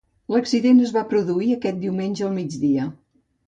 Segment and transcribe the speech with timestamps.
[0.35, 2.91] L'accident es va produir aquest diumenge al migdia.